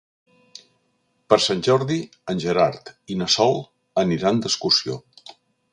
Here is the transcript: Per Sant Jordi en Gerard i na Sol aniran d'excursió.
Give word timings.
Per 1.33 1.37
Sant 1.47 1.61
Jordi 1.67 1.97
en 2.33 2.41
Gerard 2.47 2.91
i 3.17 3.21
na 3.21 3.31
Sol 3.35 3.63
aniran 4.05 4.45
d'excursió. 4.47 4.99